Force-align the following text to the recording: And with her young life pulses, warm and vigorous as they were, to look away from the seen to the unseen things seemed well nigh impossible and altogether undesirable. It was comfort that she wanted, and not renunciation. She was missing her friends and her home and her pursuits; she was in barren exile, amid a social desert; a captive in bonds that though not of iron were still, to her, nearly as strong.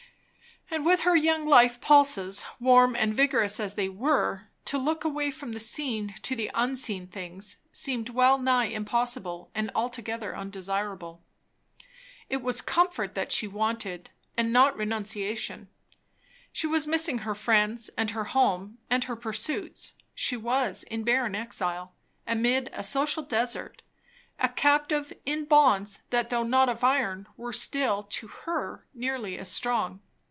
And 0.73 0.85
with 0.85 1.01
her 1.01 1.17
young 1.17 1.45
life 1.45 1.81
pulses, 1.81 2.45
warm 2.57 2.95
and 2.95 3.13
vigorous 3.13 3.59
as 3.59 3.73
they 3.73 3.89
were, 3.89 4.43
to 4.63 4.77
look 4.77 5.03
away 5.03 5.29
from 5.29 5.51
the 5.51 5.59
seen 5.59 6.15
to 6.21 6.33
the 6.33 6.49
unseen 6.55 7.07
things 7.07 7.57
seemed 7.73 8.07
well 8.07 8.37
nigh 8.37 8.67
impossible 8.67 9.51
and 9.53 9.69
altogether 9.75 10.33
undesirable. 10.33 11.21
It 12.29 12.41
was 12.41 12.61
comfort 12.61 13.15
that 13.15 13.33
she 13.33 13.49
wanted, 13.49 14.11
and 14.37 14.53
not 14.53 14.77
renunciation. 14.77 15.67
She 16.53 16.67
was 16.67 16.87
missing 16.87 17.17
her 17.19 17.35
friends 17.35 17.89
and 17.97 18.11
her 18.11 18.23
home 18.31 18.77
and 18.89 19.03
her 19.03 19.17
pursuits; 19.17 19.91
she 20.15 20.37
was 20.37 20.83
in 20.83 21.03
barren 21.03 21.35
exile, 21.35 21.93
amid 22.25 22.69
a 22.71 22.81
social 22.81 23.23
desert; 23.23 23.81
a 24.39 24.47
captive 24.47 25.11
in 25.25 25.43
bonds 25.43 25.99
that 26.11 26.29
though 26.29 26.43
not 26.43 26.69
of 26.69 26.81
iron 26.81 27.27
were 27.35 27.51
still, 27.51 28.03
to 28.03 28.27
her, 28.27 28.85
nearly 28.93 29.37
as 29.37 29.51
strong. 29.51 29.99